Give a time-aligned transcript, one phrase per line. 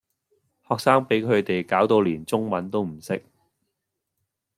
[0.67, 3.23] 學生比佢地攪到連中文都唔識